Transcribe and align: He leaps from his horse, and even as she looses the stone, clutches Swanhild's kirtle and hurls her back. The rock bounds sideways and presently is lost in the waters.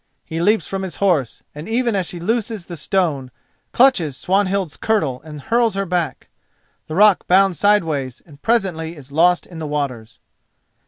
He 0.25 0.41
leaps 0.41 0.65
from 0.65 0.81
his 0.81 0.95
horse, 0.95 1.43
and 1.53 1.69
even 1.69 1.95
as 1.95 2.07
she 2.07 2.19
looses 2.19 2.65
the 2.65 2.75
stone, 2.75 3.29
clutches 3.71 4.17
Swanhild's 4.17 4.75
kirtle 4.75 5.21
and 5.21 5.39
hurls 5.39 5.75
her 5.75 5.85
back. 5.85 6.27
The 6.87 6.95
rock 6.95 7.27
bounds 7.27 7.59
sideways 7.59 8.19
and 8.25 8.41
presently 8.41 8.95
is 8.95 9.11
lost 9.11 9.45
in 9.45 9.59
the 9.59 9.67
waters. 9.67 10.17